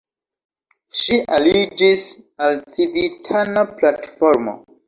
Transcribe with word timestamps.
Ŝi 1.01 1.19
aliĝis 1.35 2.07
al 2.47 2.59
Civitana 2.79 3.67
Platformo. 3.77 4.61